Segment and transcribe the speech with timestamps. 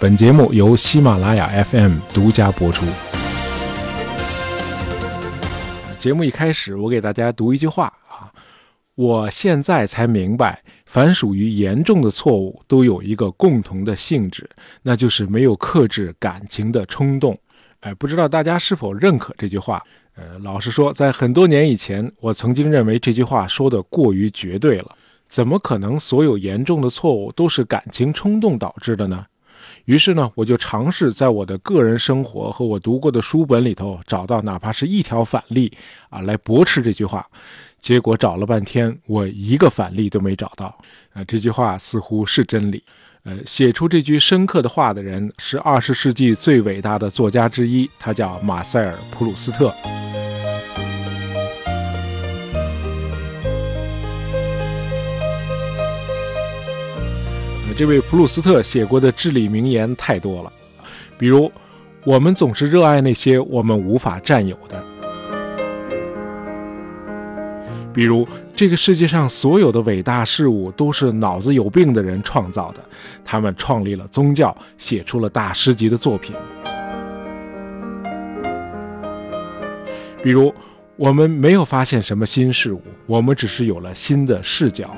[0.00, 2.86] 本节目由喜马拉雅 FM 独家播出。
[5.98, 8.30] 节目一开始，我给大家读一句话啊，
[8.94, 14.48] 我现在才明白，凡属于严重的错误，都有一个共同的性质，
[14.82, 17.36] 那就是没有克制感情的冲动。
[17.80, 19.82] 哎，不知道大家是否认可这句话？
[20.14, 24.94] 呃，老实说，在很多年以前，我曾经认为这句话说的过于绝对了。
[25.26, 29.26] 怎么可能所有严重的错误都是感情冲动导致的呢？
[29.88, 35.72] 于是呢，我就尝试在我的个人生活和我读过的书本里头找到哪怕是一条反例
[36.10, 37.26] 啊，来驳斥这句话。
[37.80, 40.66] 结果找了半天，我一个反例都没找到。
[41.14, 42.84] 啊，这句话似乎是真理。
[43.22, 49.74] 呃，写出这句深刻的话的人是二十世纪最伟大的作家之一，他叫马塞尔·普鲁斯特。
[57.78, 60.52] 这位普鲁斯特写过的至理名言太多了，
[61.16, 61.48] 比如，
[62.02, 64.82] 我们总是热爱那些我们无法占有的；
[67.94, 72.80] 比如，这个世界上所有的伟大事物都是脑子有病的人创造的，
[73.24, 76.34] 他们创立了宗教，写出了大师级的作品；
[80.20, 80.52] 比如，
[80.96, 84.92] 我们没有发现什么新事物，我们只是有了新的视角。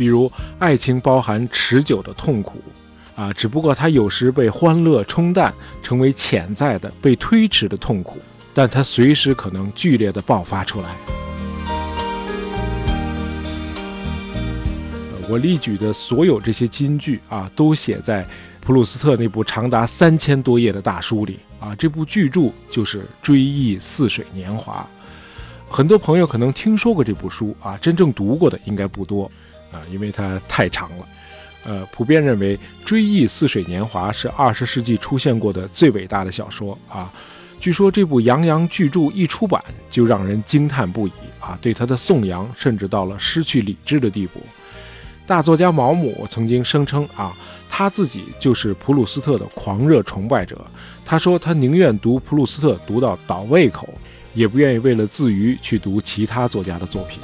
[0.00, 2.58] 比如，爱情包含持久的痛苦，
[3.14, 8.16] 啊，只不过它有时被欢乐冲淡，成为潜在的、被推迟的痛苦，
[8.54, 10.96] 但它随时可能剧烈的爆发出来。
[15.28, 18.26] 我例举的所有这些金句啊，都写在
[18.62, 21.74] 普鲁斯特那部长达三千多页的大书里啊。
[21.74, 24.88] 这部巨著就是《追忆似水年华》。
[25.70, 29.30] 很多朋友可能听说过这部书啊，真正读过的应该不多。
[29.72, 31.08] 啊，因为它太长了，
[31.64, 37.12] 呃，普遍认为《追忆似水年华》是二十世纪出现过的最伟大的小说啊。
[37.60, 44.40] 据说这部洋洋巨著一出版就让人惊叹不已啊，对他的颂扬甚至到了失去理智的地步。
[45.26, 47.36] 大作家毛姆曾经声称啊，
[47.68, 50.58] 他自己就是普鲁斯特的狂热崇拜者。
[51.04, 53.88] 他说他宁愿读普鲁斯特读到倒胃口，
[54.32, 57.20] 也不愿意为了自娱去读其他作家的作品。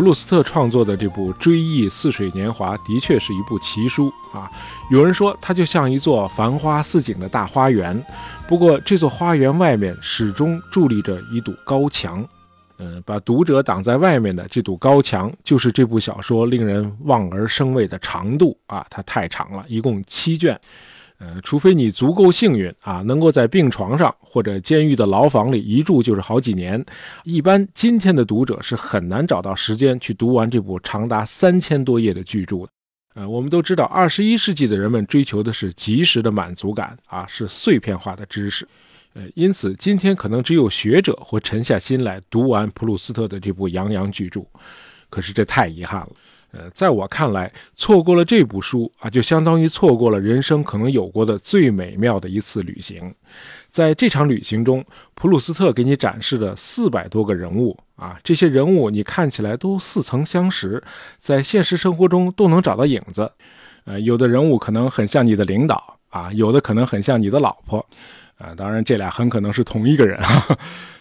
[0.00, 4.50] 普鲁斯特创作的这部《追忆似水年华》的确是一部奇书啊！
[4.90, 8.02] 有人说它就像一座繁花似锦的大花园，
[8.48, 12.26] 不过这座花园外面始终伫立着一堵高墙，
[12.78, 18.82] 嗯，把读者挡在外面的这堵高墙，就是这部小说令人望而生畏的长度啊！
[18.88, 20.58] 它太长了，一共七卷。
[21.20, 26.82] 呃，除非你足够幸运啊，能够在病床上或者监狱的牢房里一住就是好几年，
[27.24, 32.68] 一般今天的读者是很难找到时间去读完这部长达三千多页的巨著的。
[33.16, 38.66] 呃，我们都知道，二十一世纪的人们追求的是及时的满足感啊，是碎片化的知识。
[39.12, 44.40] 呃，因此今天可能只有学者会沉下心来读完普鲁斯特的这部洋洋巨著，
[45.10, 46.10] 可是这太遗憾了。
[46.52, 53.14] 呃，在我看来，错过了这部书啊，就相当于错过了人生可能有过的最美妙的一次旅行。
[53.68, 54.84] 在这场旅行中，
[55.14, 60.82] 普鲁斯特给你展示了四百多个人物啊，这些人物你看起来都似曾相识，
[61.18, 63.30] 在现实生活中都能找到影子。
[63.84, 67.86] 呃，有的人物可能很像你的领导啊，有的可能很像你的老婆。
[68.40, 70.18] 啊，当然，这俩很可能是同一个人。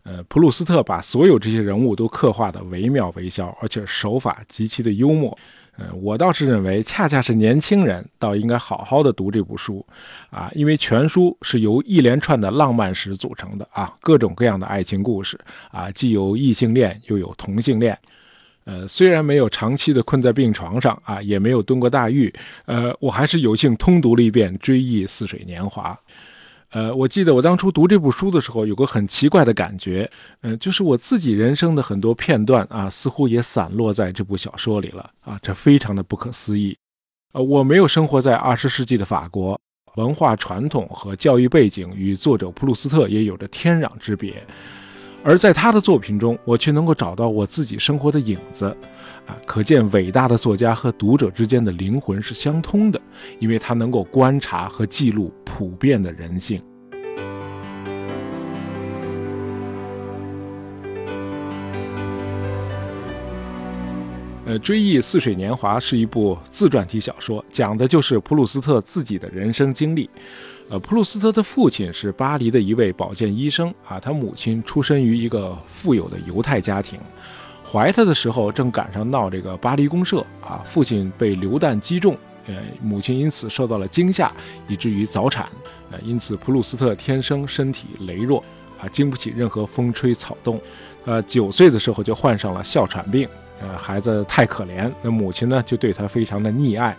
[0.04, 5.38] 呃，普鲁斯特把所有这些人物都刻画的惟妙惟肖，而且手法极其的幽默。
[5.78, 9.86] 呃，我倒是认为，恰恰是年轻人倒应该好好的读这部书，
[10.30, 15.40] 啊，因为全书是由一连串的浪漫史组成的啊，各种各样的爱情故事
[15.72, 17.98] 啊，既有异性恋又有同性恋。
[18.66, 22.34] 呃，虽然没有长期的困在病床上啊，也没有蹲过大狱，
[22.66, 25.94] 呃，我还是有幸通读了一遍《追忆似水年华》。
[26.72, 30.10] 呃，我记得我当初读这部书的时候，有个很奇怪的感觉，
[30.42, 36.78] 嗯，就是我自己人生的很多片段啊，似乎也散落在这部小说里了啊，这非常的不可思议。
[37.34, 39.60] 呃，我没有生活在二十世纪的法国，
[39.96, 44.36] 文化传统和教育背景与作者普鲁斯特也有着天壤之别。
[45.22, 48.68] 而在他的作品中，我却能够找到我自己生活的影子，
[49.26, 53.02] 啊，可见伟大的作家和读者之间的灵魂是相通的，
[53.38, 56.62] 因为他能够观察和记录普遍的人性。
[64.50, 70.10] 呃，《追忆似水年华》是一部自传体小说，讲的就是普鲁斯特自己的人生经历。
[70.72, 77.00] 呃，普鲁斯特的父亲是巴黎的一位保健医生啊，他母亲出身于一个富有的犹太家庭，
[77.64, 82.18] 怀他的时候正赶上闹这个巴黎公社啊，父亲被流弹击中，
[82.48, 84.32] 呃，母亲因此受到了惊吓，
[84.68, 85.48] 以至于早产，
[85.92, 88.44] 呃，因此普鲁斯特天生身体羸弱
[88.82, 90.60] 啊，经不起任何风吹草动，
[91.06, 93.30] 呃，九岁的时候就患上了哮喘病，
[93.62, 96.96] 呃，孩子太可怜，那母亲呢就对他非常的溺爱。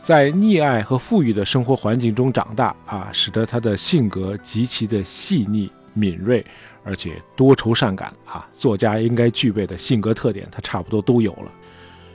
[0.00, 6.44] 在溺爱和富裕的生活环境中长大啊，使得他的性格极其的细腻敏锐，
[6.82, 8.44] 而且多愁善感啊。
[8.50, 11.52] 作家应该具备的性格特点，他差不多都有了。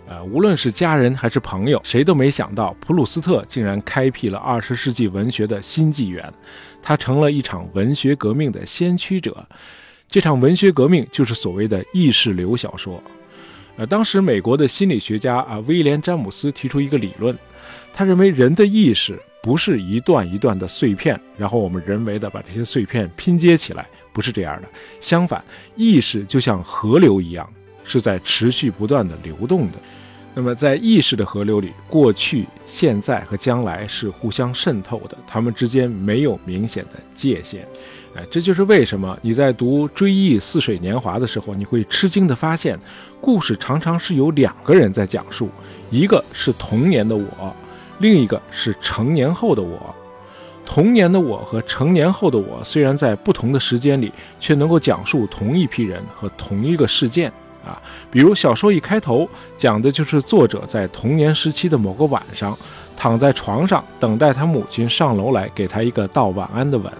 [0.09, 6.33] 呃，无论是家人还是朋友，谁都没想到普鲁斯特竟然开辟了二十世纪文学的新纪元，
[6.81, 9.47] 他成了一场文学革命的先驱者。
[10.09, 13.01] 这场文学革命就是所谓的意识流小说。
[13.77, 17.37] 呃，当时美国的心理学家啊，威廉詹姆斯提出一个理论。
[17.93, 24.67] 他认为人的意识不是一段一段的碎片，然后我们人为的把这些碎片拼接起来，不是这样的。
[24.99, 25.43] 相反，
[25.75, 27.47] 意识就像河流一样，
[27.83, 29.77] 是在持续不断的流动的。
[30.33, 37.67] 那么，在意识的河流里，过去、现在和将来是互相渗透的，它们之间没有明显的界限。
[38.17, 42.77] 哎，这就是为什么你在读《追忆似水年华》的时候，你会吃惊地发现，
[43.21, 45.47] 故事常常是由两个人在讲述，
[45.91, 47.55] 一个是童年的我。
[47.99, 49.93] 另一个是成年后的我，
[50.65, 57.31] 童年的我和成年后的我虽然在不同的时间里，却能够讲述同一批人和同一个事件
[57.63, 57.79] 啊。
[58.09, 62.57] 比如小说一开头讲的就是作者在童年时期的某个晚上，
[62.95, 66.91] 躺在床上等待他母亲上楼来给他一个道晚安的吻，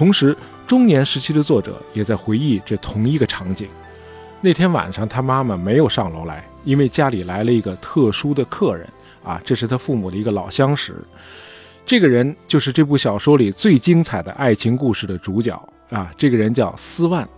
[0.00, 0.34] 同时
[0.66, 3.68] 中年时期的作者也在回忆这同一个场景。
[4.40, 8.88] 那天晚上他妈妈没有上楼来，因为家里来了一个特殊的客人。
[9.22, 10.94] 啊，这是他父母的一个老相识，
[11.84, 15.52] 这个人就是这部小说里最精彩的爱情故事的主角
[15.90, 16.10] 啊。
[16.16, 17.28] 这个人叫斯万，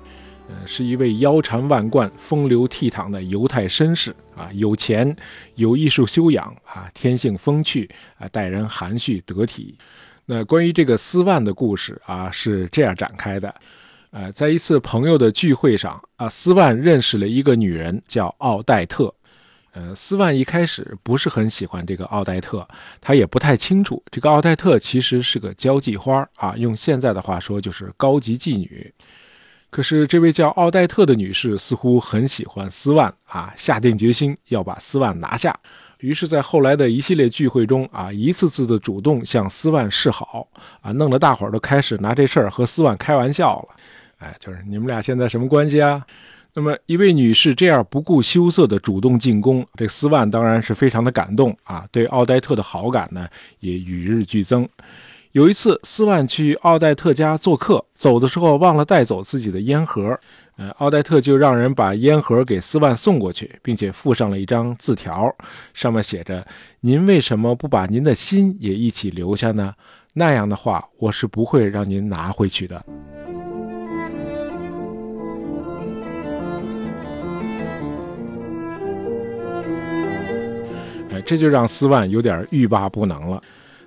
[0.48, 5.16] 呃，是一位腰缠万贯、风流倜傥的犹太绅士啊，有钱，
[5.56, 9.76] 有艺术修养啊，天性风趣啊，待人含蓄得体。
[10.24, 13.54] 那关于这个斯万的故事啊，是这样展开的：
[14.10, 19.12] 呃，在一次朋友的聚会上啊，斯万认识了一个女人，叫奥黛特。
[19.74, 22.66] 呃，斯万一开始不是很喜欢这个奥黛特，
[23.00, 28.92] 他也不太清楚这个奥黛特其实是个交际花啊，用现在的话说就是高级妓女。
[29.70, 35.58] 可是这位叫奥黛特的女士似乎很喜欢斯万啊，下定决心要把斯万拿下。
[36.02, 40.48] 于是，在后来的一系列聚会中啊，一次次的主动向斯万示好
[40.80, 43.68] 啊，弄得大伙儿都开始拿这事儿和斯万开玩笑了。
[44.18, 46.04] 哎，就是你们俩现在什么关系啊？
[46.54, 53.28] 那么，一位女士这样不顾羞涩的主动进攻，这斯万当然是非常的感动啊，对奥黛特的好感呢
[53.60, 54.68] 也与日俱增。
[55.30, 60.18] 有一次，斯万去奥黛特家做客，走的时候忘了带走自己的烟盒，
[60.56, 65.34] 呃，奥黛特就让人把烟盒给斯万送过去，并且附上了一张字条，
[65.74, 66.46] 上面写着
[66.80, 69.74] ：“您为什么不把您的心也一起留下呢？
[70.12, 72.84] 那样的话，我是不会让您拿回去的。”
[81.24, 83.40] 这就让斯万有点欲罢不能了。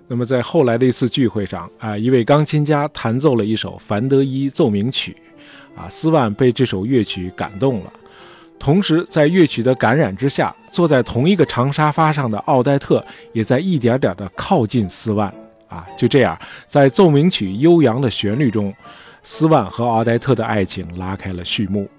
[0.08, 5.18] 那么在后来的一次聚会上啊，一位钢琴家弹奏了一首凡德伊奏鸣曲，
[5.76, 7.94] 啊，斯万被这首乐曲感动了。
[8.58, 15.32] 同时，在乐曲的感染之下，坐在同一个长沙发上的奥黛特也在一点点的靠近斯万。
[15.68, 18.74] 啊，就这样，在奏鸣曲悠扬的旋律中，
[19.24, 21.90] 斯万和奥黛特的爱情拉开了序幕。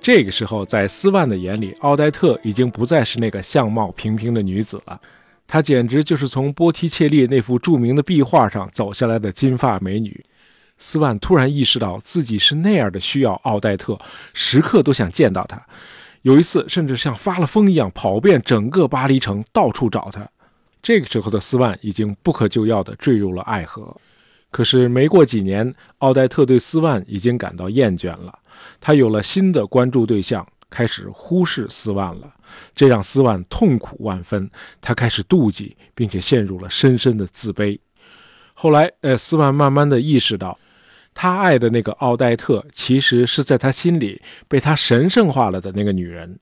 [0.00, 4.98] 这个时候，在斯万的眼里，奥黛特已经不再是那个相貌平平的女子了，
[5.46, 10.24] 她简直就是从波提切利那幅著名的壁画上走下来的金发美女。
[10.80, 14.00] 斯万突然意识到自己是那样的需要奥黛特，
[14.32, 15.64] 时刻都想见到她。
[16.22, 20.28] 有一次，甚至像发了疯一样跑遍整个巴黎城，到处找她。
[20.82, 23.94] 这个时候的斯万已经不可救药地坠入了爱河。
[24.50, 28.36] 可是没过几年，奥黛特对斯万已经感到厌倦了。
[28.80, 32.34] 他有了新的关注对象，开始忽视斯万了，
[32.74, 34.50] 这让斯万痛苦万分。
[34.80, 37.78] 他开始妒忌，并且陷入了深深的自卑。
[38.54, 40.58] 后来，呃，斯万慢慢地意识到，
[41.14, 46.38] 他爱的那个奥黛特，其实是在他心里被他神圣化了的那个女人。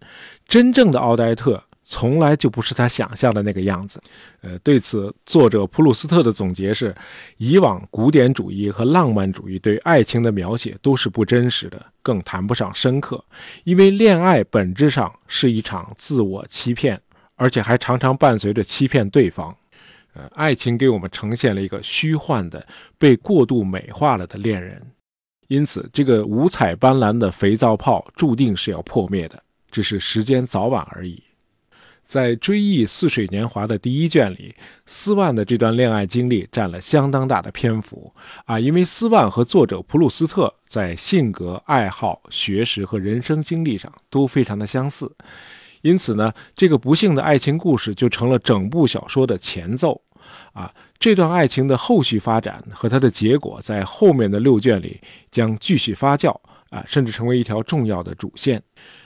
[0.46, 1.62] 真正的奥黛特。
[1.90, 3.98] 从来就不是他想象的那个样子，
[4.42, 6.94] 呃，对此作者普鲁斯特的总结是：
[7.38, 13.24] 以往古典主义和浪漫主义对爱情的描写都是不真实的，更谈不上深刻，
[13.64, 17.00] 因为恋爱本质上是一场自我欺骗，
[17.36, 19.56] 而且还常常伴随着欺骗对方。
[20.34, 22.66] 爱情给我们呈现了一个虚幻的、
[22.98, 24.80] 被过度美化了的恋人，
[25.48, 31.22] 因此，这个五彩斑斓的肥皂泡注定是要破灭的，只是时间早晚而已。
[32.02, 34.54] 在《追忆似水年华》的第一卷里，
[34.86, 38.10] 斯万的这段恋爱经历占了相当大的篇幅。
[38.46, 45.14] 啊，因为斯万和作者普鲁斯特在性格、爱好、学识和人生经历上都非常的相似，
[45.82, 50.00] 因此呢，这个不幸的爱情故事就成了整部小说的前奏。
[50.58, 50.72] 啊。
[50.98, 55.00] 这段爱情的后续发展和它的结果，在后面的六卷里
[55.30, 56.34] 将继续发酵
[56.70, 58.60] 啊，甚至成为一条重要的主线。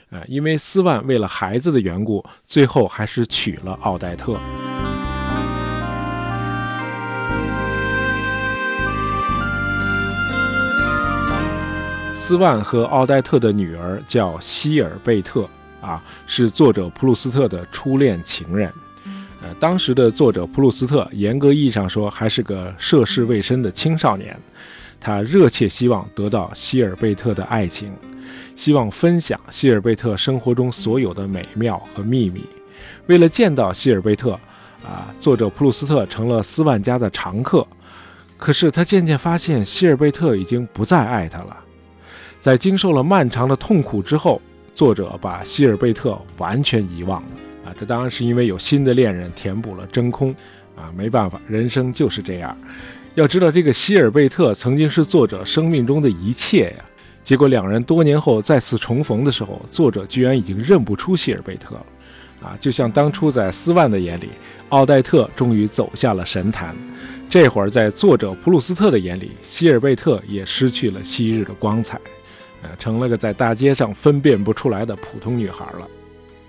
[0.09, 4.39] 啊，因为斯万为了孩子的缘故，最后还是娶了奥黛特。
[12.15, 15.49] 斯万和奥黛特的女儿叫希尔贝特，
[15.81, 18.71] 啊，是作者普鲁斯特的初恋情人。
[19.59, 24.37] 当时的作者普鲁斯特，严格意义上说，还是个涉世未深的青少年。
[24.99, 27.91] 他热切希望得到希尔贝特的爱情。
[28.55, 32.45] 希望分享希尔贝特生活中所有的美妙和秘密。
[33.07, 34.31] 为了见到希尔贝特，
[34.83, 37.65] 啊，作者普鲁斯特成了斯万家的常客。
[38.37, 41.57] 可是他渐渐发现，希尔贝特已经不再爱他了。
[42.39, 44.41] 在经受了漫长的痛苦之后，
[44.73, 47.29] 作者把希尔贝特完全遗忘了。
[47.65, 50.35] 啊，这当然是因为有新的恋人填补了真空。
[50.75, 52.57] 啊，没办法，人生就是这样。
[53.13, 56.83] 要知道，这个希尔贝特曾经是作者生命中的一切呀。
[57.21, 61.85] 结果两人多年后再次重逢的时候，作者居然已经认不出希尔贝特了，
[62.41, 64.29] 啊，就像当初在斯万的眼里，
[64.69, 66.75] 奥黛特终于走下了神坛，
[67.29, 72.01] 这会儿在作者普鲁斯特的眼里，希尔贝特也失去了昔日的光彩，
[72.63, 75.87] 呃，成了个在大街上分辨不出来的普通女孩了。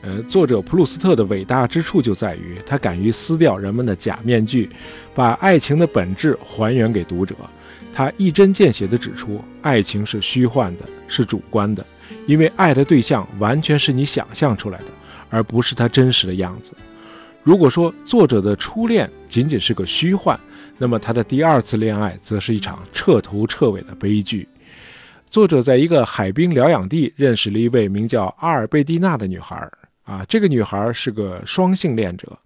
[0.06, 4.68] 呃，作者普鲁斯特的伟大之处就在于他敢于撕掉人们的假面具，
[5.14, 7.34] 把爱情的本质还原给读者。
[7.94, 11.86] 他一针见血地指出，爱情是虚幻的，是主观的，
[12.26, 14.84] 因为爱的对象完全是你想象出来的，
[15.30, 16.74] 而不是他真实的样子。
[17.42, 20.38] 如果说作者的初恋仅仅是个虚幻，
[20.76, 24.46] 那么他的第二次恋爱则是一场彻头彻尾的悲剧。
[25.30, 29.68] 作者在一个海滨疗养地认识了一位名叫阿尔贝蒂娜的女孩，
[30.04, 32.38] 啊，这个女孩是个双性恋者。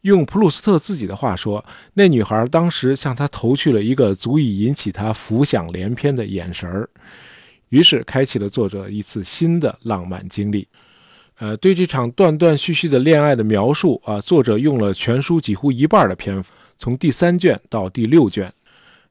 [0.00, 6.88] 用普鲁斯特自己的话说，那女孩当时向他投去了一个足以引起他浮想联翩的眼神儿，
[7.68, 10.66] 于是开启了作者一次新的浪漫经历。
[11.38, 18.52] 呃，对这场断断续续的恋爱的描述啊，作者用了全书几乎一半的篇幅，从第三卷到第六卷。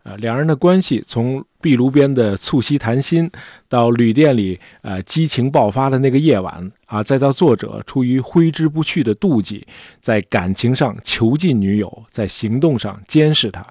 [0.03, 3.29] 呃，两人的关系从壁炉边的促膝谈心，
[3.69, 9.65] 到旅店里呃激情爆发的那个夜晚啊，再到作者出于挥之不去的妒忌，
[10.01, 13.65] 在感情上囚禁女友，在行动上监视她，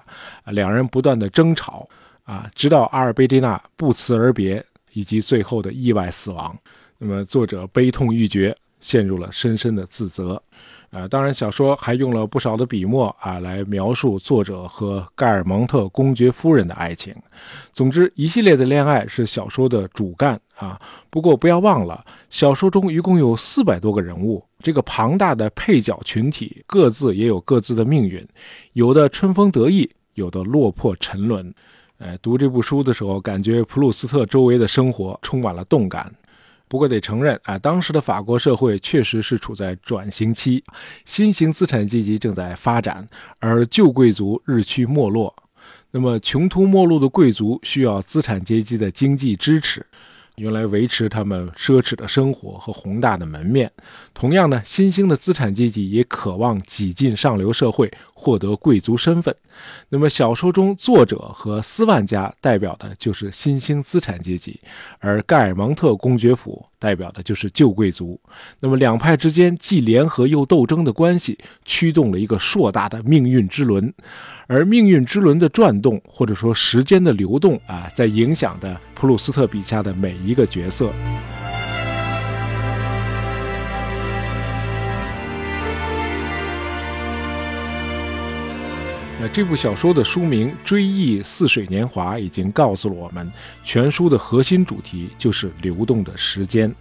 [0.45, 1.87] 两人不断的争吵
[2.23, 6.57] 啊，直到阿尔贝蒂娜不辞而别，以及最后的意外死亡。
[6.97, 10.41] 那么作者悲痛欲绝，陷入了深深的自责。
[10.91, 17.15] 呃，当然，小说还用了不少的笔墨啊，来描述作者和盖尔蒙特公爵夫人的爱情。
[17.71, 20.77] 总之，一系列的恋爱是小说的主干啊。
[21.09, 28.27] 不过，不要忘了，小说中一共有四百多个人物，这个庞大的配角群体各自也有各自的命运，
[28.73, 31.53] 有的春风得意，有的落魄沉沦。
[31.99, 36.13] 呃，读这部书的时候，感觉普鲁斯特周围的生活充满了动感。
[36.71, 40.63] 不过得承认啊，当时的法国社会确实是处在转型期，
[41.03, 43.05] 新型资产阶级正在发展，
[43.39, 45.35] 而旧贵族日趋没落。
[45.91, 49.85] 那么穷途末路的贵族需要资产阶级的经济支持。
[50.37, 53.69] 用来维持他们奢侈的生活和宏大的门面。
[54.13, 59.35] 同样呢，新兴的资产阶级也渴望挤进上流社会，获得贵族身份。
[59.89, 64.59] 那么，小说中作者和斯万家代表的就是新兴资产阶级，
[64.99, 68.19] 而盖尔蒙特公爵府代表的就是旧贵族。
[68.59, 73.91] 那么，两派之间既联合又斗争的关系，驱动了一个硕大的命运之轮。
[74.45, 80.93] 而命运之轮的转动，或者说时间的流动啊，在影响着普鲁斯特笔下的每一个角色。
[89.21, 93.31] 那这部小说的书名《追忆似水年华》已经告诉了我们，
[93.63, 96.73] 全书的核心主题就是流动的时间。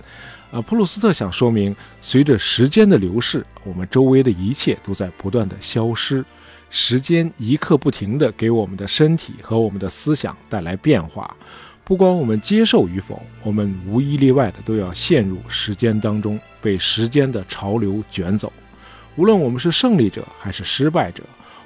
[0.51, 6.25] 啊，普鲁斯特想说明，随着时间的流逝，我们周围的一切都在不断的消失。
[6.71, 11.37] 时间一刻不停地给我们的身体和我们的思想带来变化，
[11.85, 18.51] 不管我们接受与否，我们无一例外的都要陷入时间当中，被时间的潮流卷走。
[19.17, 21.23] 无论我们是胜利者还是失败者，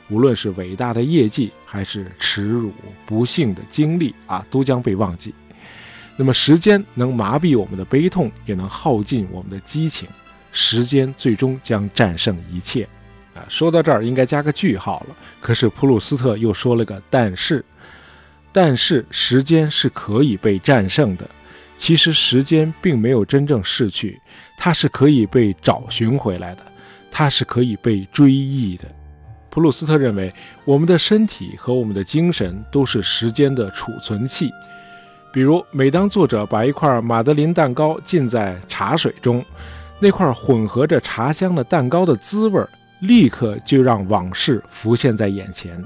[0.09, 2.73] 无论是伟大的业绩，还是耻辱、
[3.07, 5.35] 不幸的经历啊，都将被忘记。
[6.17, 10.09] 那么，时间能麻痹我们的悲痛，也能耗尽我们的激情。
[10.53, 12.89] 时间最终将战胜一切。
[13.35, 15.17] 啊，说到这儿应该加个句号了。
[15.41, 17.65] 可是普鲁斯特又说了个但是，
[18.53, 21.29] 但是时间是可以被战胜的。
[21.77, 24.21] 其实时间并没有真正逝去，
[24.57, 26.65] 它是可以被找寻回来的，
[27.11, 28.85] 它是可以被追忆的。
[29.55, 30.35] 普鲁斯特认为，
[30.65, 34.51] 我们的身体和我们的精神都是时间的储存器。
[35.33, 39.45] 比如，每当作者把一块马德琳蛋糕浸在茶水中，
[40.01, 42.67] 那块混合着茶香的蛋糕的滋味，
[42.99, 45.81] 立刻就让往事浮现在眼前。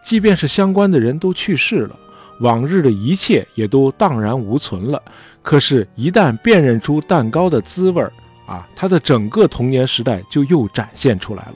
[0.00, 1.96] 即便是相关的人都去世了，
[2.38, 5.02] 往日的一切也都荡然无存了。
[5.42, 8.00] 可是，一旦辨认出蛋糕的滋味，
[8.46, 11.54] 啊，他的整个童年时代就又展现出来了。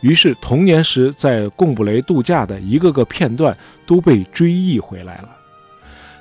[0.00, 5.36] 于是，童年时在贡布雷度假的一个个片段都被追忆回来了。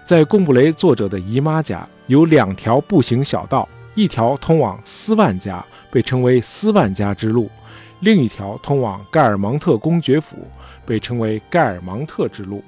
[0.04, 7.48] 在贡布雷作者的姨妈家有两条步行小道，一条通往斯万家，被称为斯万家之路；
[8.00, 10.48] 另一条通往盖尔芒特公爵府，
[10.86, 12.64] 被称为盖尔芒特之路。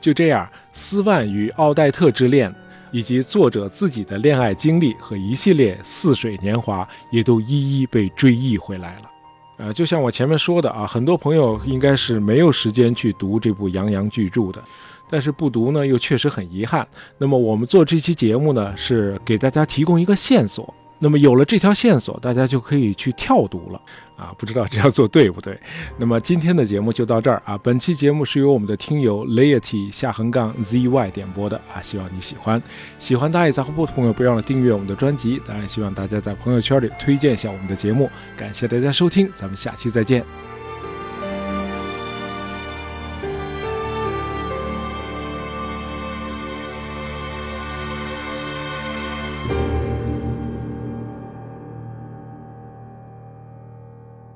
[0.00, 2.54] 就这样，斯万与奥黛特之恋，
[2.92, 9.10] 以及作者自己的恋爱经历和一系列似水年华，也都一一被追忆回来了。
[9.58, 14.62] 呃，就像我前面说的啊，很多朋友应该是没有时间去读这部洋洋巨著的。
[15.08, 16.86] 但是不读呢，又确实很遗憾。
[17.16, 20.74] 那么我们做这期节目呢，是给大家提供一个线索。
[20.98, 23.80] 那么有了这条线索，大家就可以去跳读了
[24.16, 24.32] 啊！
[24.38, 25.58] 不知道这样做对不对？
[25.98, 27.58] 那么今天的节目就到这儿啊！
[27.62, 32.60] 本期节目是由我们的听友 laity 下横杠 zy 点播的啊，希望你喜欢。
[32.98, 35.40] 喜欢大野杂货铺的朋友，别忘了订阅我们的专辑。
[35.46, 38.10] 当然，希望大家在朋友圈里推荐一下我们的节目。
[38.36, 40.45] 感谢大家收听，咱们下期再见。